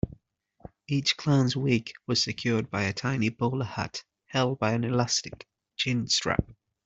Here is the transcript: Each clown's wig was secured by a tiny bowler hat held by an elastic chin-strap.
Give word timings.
Each 0.87 1.15
clown's 1.15 1.55
wig 1.55 1.91
was 2.07 2.23
secured 2.23 2.71
by 2.71 2.85
a 2.85 2.91
tiny 2.91 3.29
bowler 3.29 3.65
hat 3.65 4.03
held 4.25 4.57
by 4.57 4.71
an 4.71 4.83
elastic 4.83 5.45
chin-strap. 5.75 6.49